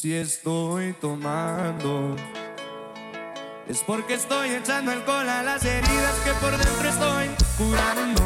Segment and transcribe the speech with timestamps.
[0.00, 2.16] Si estoy tomando,
[3.68, 8.22] es porque estoy echando alcohol a las heridas que por dentro estoy curando.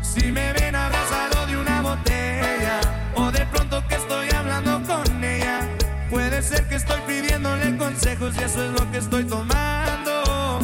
[0.00, 2.80] Si me ven abrazado de una botella,
[3.14, 5.68] o de pronto que estoy hablando con ella,
[6.08, 10.60] puede ser que estoy pidiéndole consejos y eso es lo que estoy tomando.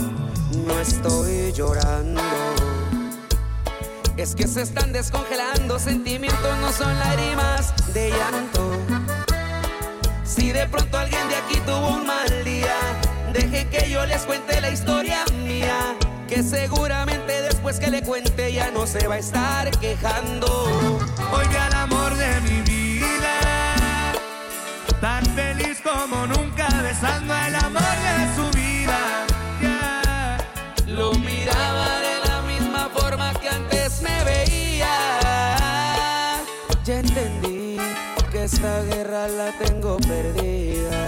[0.66, 2.23] No estoy llorando.
[4.16, 8.61] Es que se están descongelando, sentimientos no son lágrimas de llanto.
[10.53, 12.77] De pronto alguien de aquí tuvo un mal día,
[13.33, 15.97] deje que yo les cuente la historia mía.
[16.29, 21.01] Que seguramente después que le cuente ya no se va a estar quejando.
[21.33, 24.12] Oiga al amor de mi vida,
[25.01, 29.27] tan feliz como nunca, besando al amor de su vida.
[30.87, 34.95] Lo miraba de la misma forma que antes me veía.
[36.84, 37.79] Ya entendí
[38.30, 41.06] que esta guerra la tengo perdida.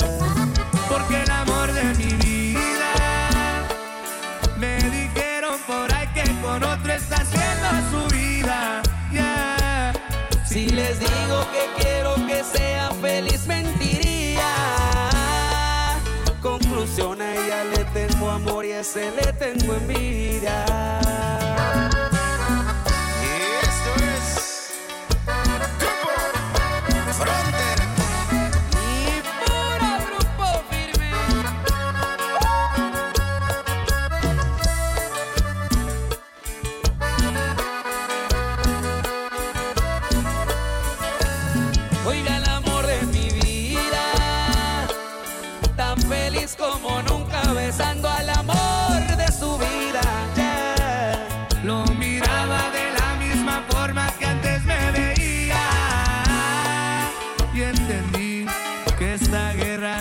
[0.89, 3.63] Porque el amor de mi vida
[4.59, 8.83] me dijeron por ahí que con otro está haciendo su vida.
[10.45, 14.47] Si les digo que quiero que sea feliz, mentiría.
[16.41, 21.04] Conclusión, a ella le tengo amor y a ese le tengo envidia.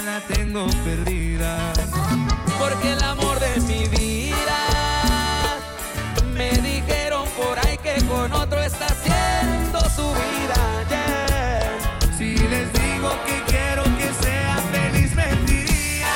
[0.01, 1.73] La tengo perdida.
[2.57, 4.59] Porque el amor de mi vida
[6.33, 10.83] me dijeron por ahí que con otro está haciendo su vida.
[12.17, 16.15] Si les digo que quiero que sea feliz, mentiría.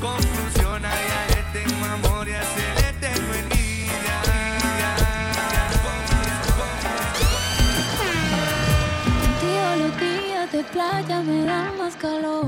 [0.00, 4.16] Conclusión, a ella tengo amor y a ese le tengo envidia.
[9.20, 11.45] Contigo los días de playa me
[11.98, 12.46] calor.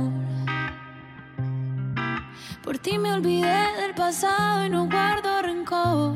[2.63, 6.15] Por ti me olvidé del pasado y no guardo rencor.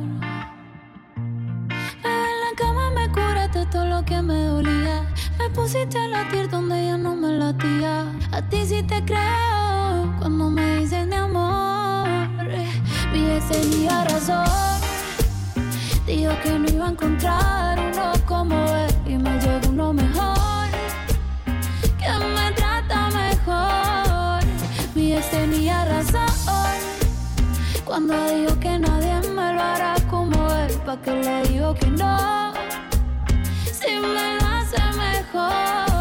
[2.03, 5.07] Bebé, en la cama me curaste todo lo que me dolía.
[5.39, 8.13] Me pusiste a latir donde ya no me latía.
[8.33, 12.09] A ti sí te creo cuando me dices mi amor.
[13.13, 14.47] Mi ex tenía razón.
[16.07, 20.43] Dijo que no iba a encontrar uno como él y me llegó uno mejor
[22.03, 22.42] que me
[24.95, 26.79] Mi ex tenía razón
[27.85, 30.73] cuando dijo que nadie me lo hará como él.
[30.87, 32.53] Pa' que le digo que no,
[33.65, 35.92] si me lo hace mejor.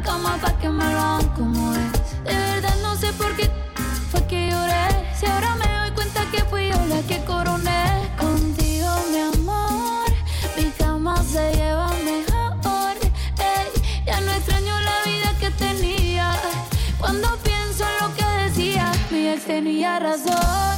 [0.00, 1.72] Cama pa' que me lo hagan como.
[1.72, 3.50] De verdad no sé por qué
[4.10, 4.86] fue que lloré.
[5.18, 7.84] Si ahora me doy cuenta que fui yo la que coroné.
[8.18, 10.06] Contigo, mi amor,
[10.56, 12.94] mi cama se lleva mejor.
[13.38, 13.68] Ey,
[14.06, 16.32] ya no extraño la vida que tenía.
[16.98, 20.76] Cuando pienso en lo que decía, mi ex tenía razón.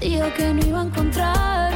[0.00, 1.75] Dijo que no iba a encontrar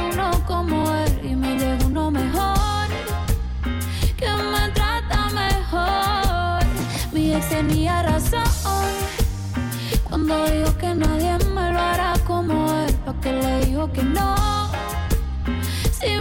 [7.67, 8.43] tenía razón
[10.03, 14.35] cuando dijo que nadie me lo hará como él, pa' que le digo que no,
[15.91, 16.17] si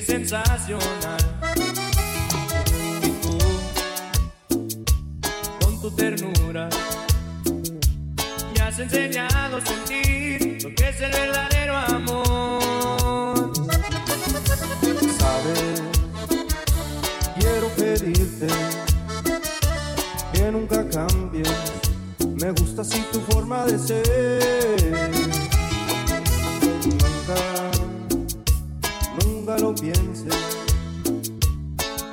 [0.00, 1.18] sensacional.
[3.02, 3.38] Y tú,
[5.60, 6.68] con tu ternura,
[8.54, 13.52] me has enseñado a sentir lo que es el verdadero amor.
[15.18, 15.82] Sabes,
[17.38, 18.46] quiero pedirte
[20.32, 21.48] que nunca cambies.
[22.40, 25.17] Me gusta así tu forma de ser.
[29.56, 30.34] Lo pienses.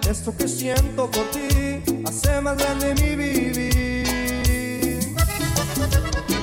[0.09, 5.13] Esto que siento por ti hace más grande mi vivir.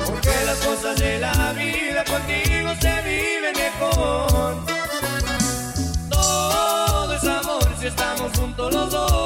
[0.07, 4.67] Porque las cosas de la vida contigo se viven mejor.
[6.11, 9.22] Todo es amor si estamos juntos los dos.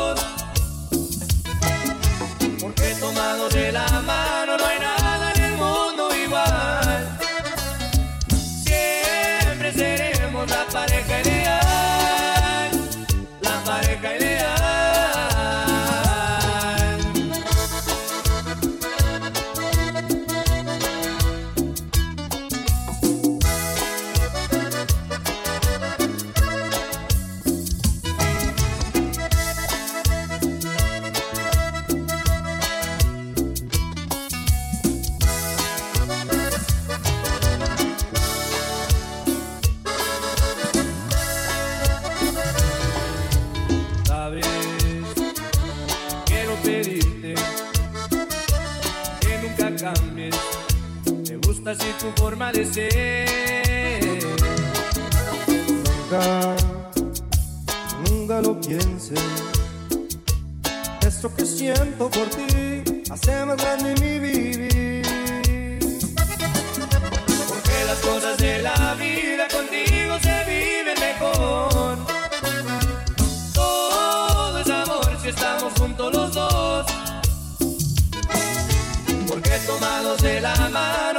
[55.85, 56.57] Nunca,
[58.11, 59.21] nunca lo pienses.
[61.07, 65.03] Esto que siento por ti hace más grande mi vivir.
[67.49, 71.99] Porque las cosas de la vida contigo se viven mejor.
[73.55, 76.87] Todo es amor si estamos juntos los dos.
[79.29, 81.16] Porque tomados de la mano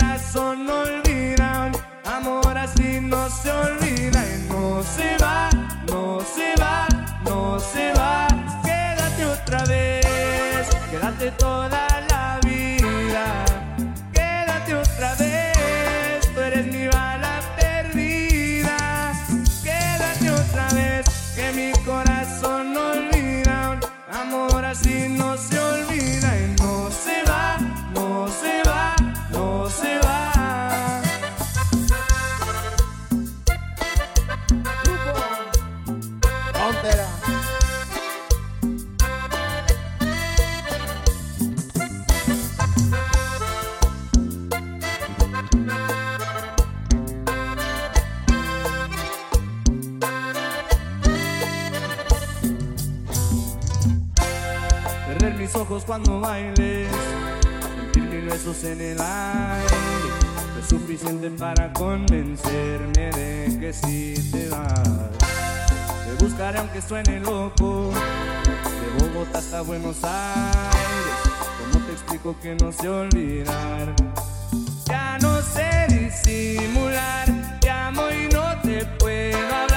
[0.00, 1.70] corazón no olvida.
[2.04, 5.50] Amor así no se olvida no se va,
[5.88, 6.88] no se va,
[7.24, 8.28] no se va.
[8.64, 13.44] Quédate otra vez, quédate toda la vida.
[14.12, 19.12] Quédate otra vez, tú eres mi bala perdida.
[19.62, 23.78] Quédate otra vez, que mi corazón no olvida.
[24.12, 25.59] Amor así no se olvida
[55.86, 56.88] cuando bailes,
[57.60, 59.76] sentir mis besos en el aire.
[60.58, 65.10] Es suficiente para convencerme de que si te vas.
[66.06, 71.72] Te buscaré aunque suene loco, de Bogotá hasta Buenos Aires.
[71.72, 73.94] ¿Cómo te explico que no sé olvidar?
[74.86, 79.69] Ya no sé disimular, te amo y no te puedo.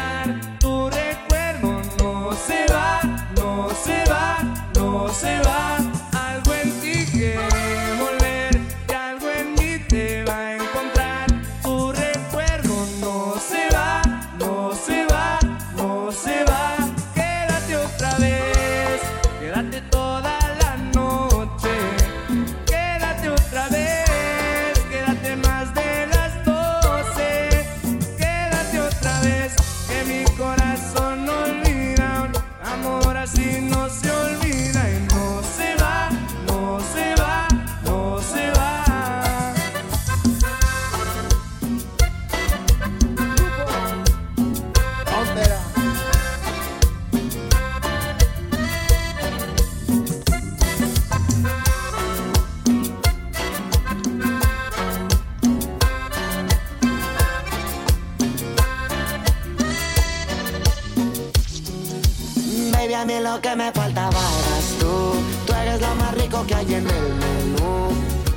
[63.44, 65.14] Que me faltaba eras tú.
[65.46, 67.90] Tú eres lo más rico que hay en el menú.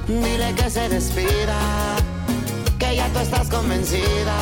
[0.08, 1.58] Dile que se despida,
[2.78, 4.36] que ya tú estás convencida.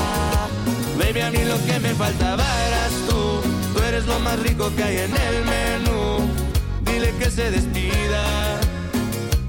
[0.99, 3.43] Baby, a mí lo que me faltaba eras tú.
[3.75, 6.31] Tú eres lo más rico que hay en el menú.
[6.81, 8.25] Dile que se despida,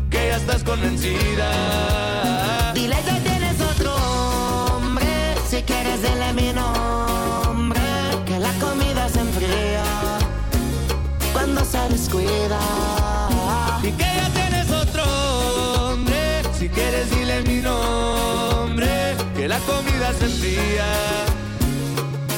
[0.10, 2.04] que ya estás convencida.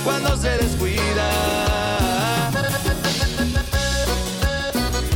[0.03, 1.29] Cuando se descuida.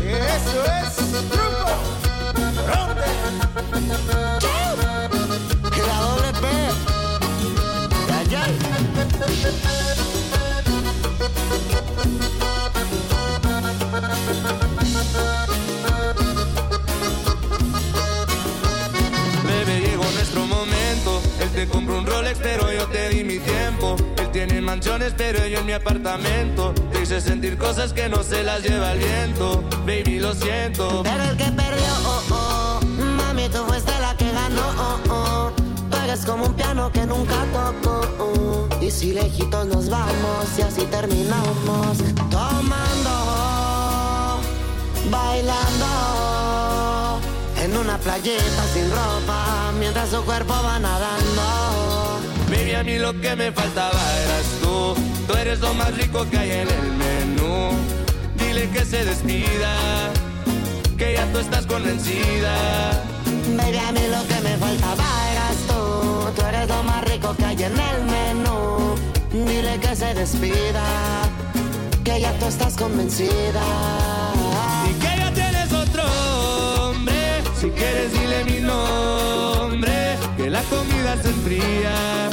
[0.07, 0.93] Eso es
[1.29, 1.65] grupo.
[24.71, 26.73] Mansiones, pero yo en mi apartamento.
[26.93, 29.61] Te hice sentir cosas que no se las lleva el viento.
[29.85, 31.03] Baby, lo siento.
[31.03, 32.79] Pero el que perdió, oh, oh.
[33.17, 35.51] Mami, tú fuiste la que ganó, oh, oh.
[35.51, 38.01] Tú como un piano que nunca tocó.
[38.19, 38.69] oh.
[38.79, 41.97] Y si lejitos nos vamos y así terminamos.
[42.29, 43.11] Tomando,
[45.09, 45.89] bailando.
[47.57, 51.70] En una playita sin ropa, mientras su cuerpo va nadando.
[52.51, 54.93] Baby, a mí lo que me faltaba eras tú.
[55.25, 57.69] Tú eres lo más rico que hay en el menú.
[58.35, 59.73] Dile que se despida,
[60.97, 62.53] que ya tú estás convencida.
[63.55, 66.31] Baby, a mí lo que me faltaba eras tú.
[66.35, 68.95] Tú eres lo más rico que hay en el menú.
[69.31, 70.83] Dile que se despida,
[72.03, 73.63] que ya tú estás convencida.
[74.89, 76.03] Y que ya tienes otro
[76.89, 77.43] hombre.
[77.61, 79.20] Si quieres, dile mi nombre.
[80.61, 82.29] La comida se enfría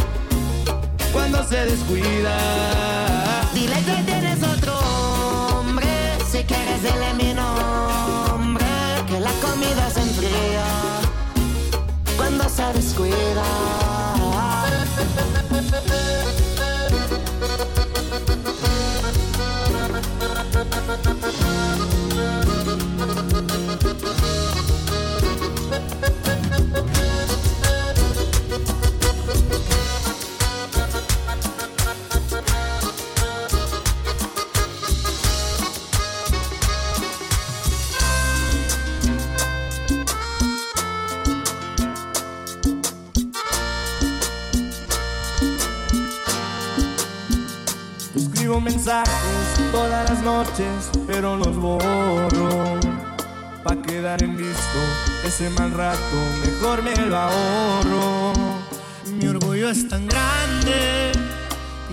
[1.15, 2.37] cuando se descuida.
[3.55, 4.79] Dile que tienes otro
[5.59, 5.87] hombre.
[6.31, 8.67] Si quieres, dile mi nombre.
[9.07, 10.08] Que la comida se enfría
[54.17, 54.79] en visto
[55.25, 58.33] ese mal rato, mejor me lo ahorro.
[59.13, 61.13] Mi orgullo es tan grande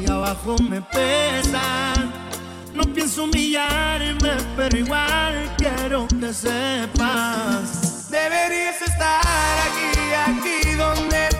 [0.02, 1.94] y abajo me pesa.
[2.74, 8.10] No pienso humillarme, pero igual quiero que sepas.
[8.10, 9.22] Deberías estar
[9.68, 10.00] aquí,
[10.32, 11.35] aquí donde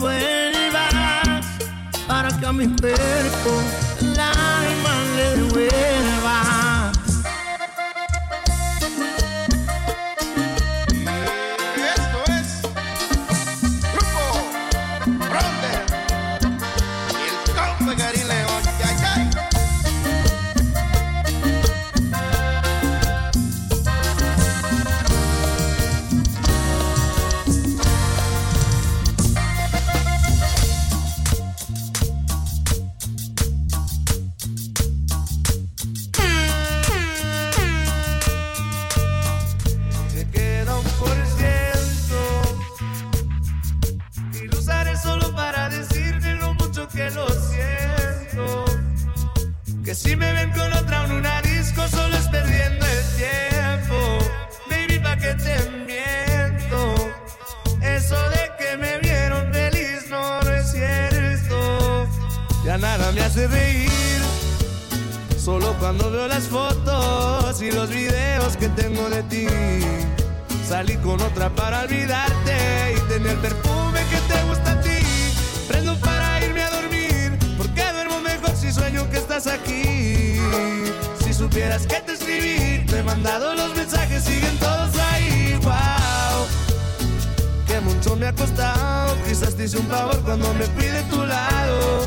[0.00, 1.46] vuelvas.
[2.08, 3.50] Para que a mi cuerpo
[4.00, 6.59] el alma le vuelva.
[73.22, 74.98] Tener perfume que te gusta a ti.
[75.68, 80.36] Prendo para irme a dormir, porque duermo mejor si sueño que estás aquí.
[81.22, 85.58] Si supieras que te escribí, te he mandado los mensajes, siguen todos ahí.
[85.62, 86.46] Wow,
[87.66, 89.16] que mucho me ha costado.
[89.28, 92.06] Quizás te hice un favor cuando me fui de tu lado.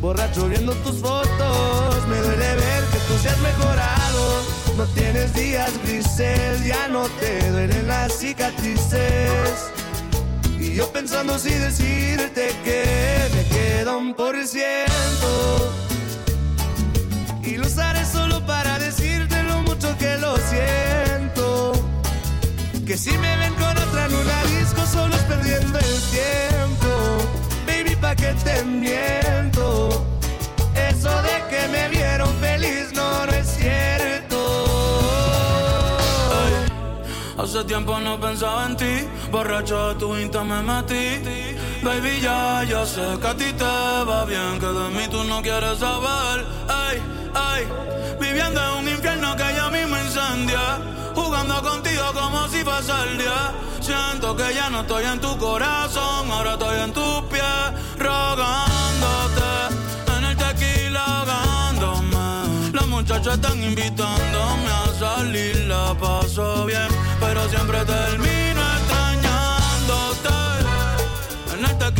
[0.00, 4.42] Borracho viendo tus fotos, me duele ver que tú seas mejorado.
[4.76, 9.70] No tienes días grises, ya no te duelen las cicatrices.
[10.74, 12.84] Yo pensando si decirte que
[13.34, 15.72] me queda un por ciento.
[17.42, 21.72] Y lo usaré solo para decirte lo mucho que lo siento.
[22.86, 26.90] Que si me ven con otra en disco, solo es perdiendo el tiempo.
[27.66, 30.06] Baby, pa' que te miento.
[30.74, 34.10] Eso de que me vieron feliz no, no es cierto.
[37.38, 41.22] Hace tiempo no pensaba en ti, borracho de tu insta me metí.
[41.82, 45.40] Baby, ya, ya sé que a ti te va bien, que de mí tú no
[45.40, 46.44] quieres saber.
[46.68, 47.02] Ay,
[47.34, 47.66] ay,
[48.20, 50.78] viviendo en un infierno que ya mismo incendia.
[51.14, 53.52] Jugando contigo como si fuese el día.
[53.80, 57.66] Siento que ya no estoy en tu corazón, ahora estoy en tus pies,
[57.98, 59.50] rogándote.
[60.16, 62.72] En el tequila ahogándome.
[62.72, 66.88] Las muchachas están invitándome a salir, la paso bien,
[67.20, 68.29] pero siempre termino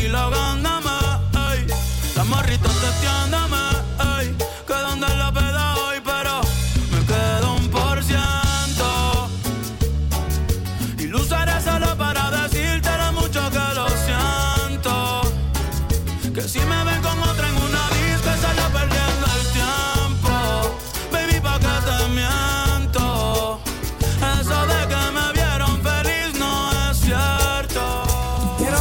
[0.00, 0.69] El tequila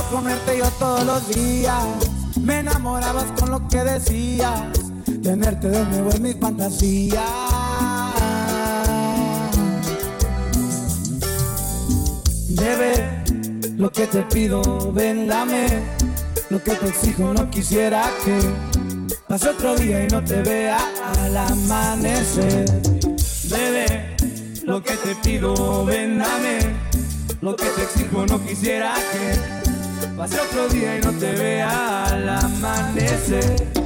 [0.10, 1.84] comerte yo todos los días.
[2.42, 4.62] Me enamorabas con lo que decías.
[5.24, 7.24] Tenerte de nuevo en mis fantasías.
[12.50, 13.24] Bebé,
[13.78, 15.68] lo que te pido, ven, dame.
[16.50, 18.40] Lo que te exijo, no quisiera que
[19.28, 20.80] pase otro día y no te vea
[21.20, 22.66] al amanecer.
[23.50, 24.16] Bebé,
[24.64, 26.60] lo que te pido, ven, dame.
[27.42, 29.59] Lo que te exijo, no quisiera que
[30.20, 33.79] pase otro día y no te vea al amanecer.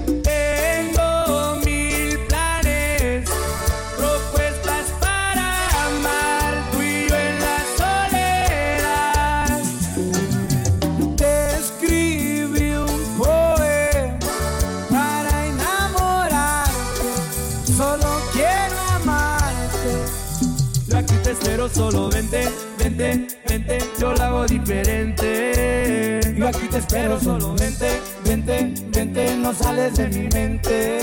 [26.83, 30.99] Espero, solo vente, vente, vente, no sales de mi mente.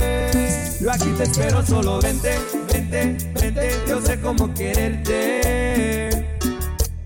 [0.81, 2.39] Yo aquí te espero, solo vente,
[2.73, 6.11] vente, vente, yo sé cómo quererte.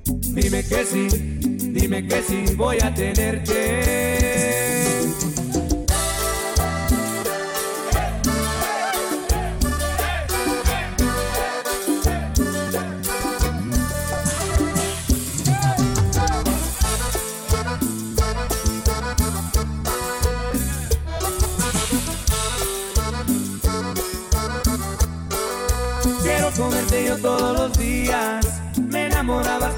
[0.06, 1.08] Dime que sí,
[1.72, 4.03] dime que sí, voy a tenerte.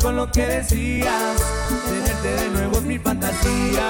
[0.07, 1.37] Con lo que decías.
[1.85, 3.89] Tenerte de nuevo es mi fantasía.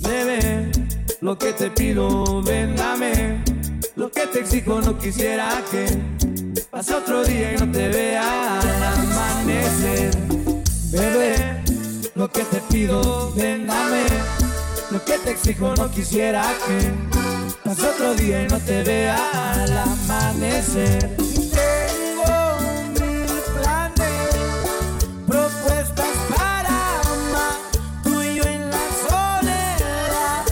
[0.00, 0.72] Bebé,
[1.20, 3.40] lo que te pido, ven, dame.
[3.94, 5.86] Lo que te exijo, no quisiera que
[6.72, 10.10] pase otro día y no te vea al amanecer.
[10.90, 11.62] Bebé,
[12.16, 14.06] lo que te pido, ven, dame.
[14.90, 17.19] Lo que te exijo no quisiera que
[17.70, 19.16] pase otro día no te vea
[19.52, 21.16] al amanecer.
[21.16, 22.58] Tengo
[22.98, 24.30] mil planes,
[25.26, 27.58] propuestas para amar,
[28.02, 30.44] tú y yo en la soledad.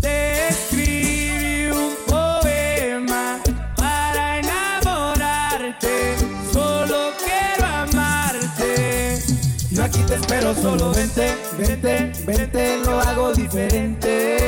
[0.00, 3.40] Te escribí un poema
[3.76, 6.16] para enamorarte,
[6.52, 9.22] solo quiero amarte.
[9.70, 14.41] Yo aquí te espero, solo vente, vente, vente, lo hago diferente.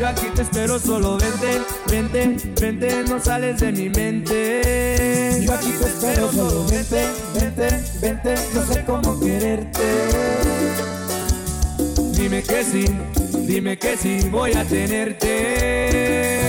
[0.00, 5.42] Yo aquí te espero, solo vente, vente, vente, no sales de mi mente.
[5.42, 7.68] Yo aquí te espero, solo vente, vente,
[8.00, 9.82] vente, no sé cómo quererte.
[12.12, 12.86] Dime que sí,
[13.46, 16.39] dime que sí, voy a tenerte.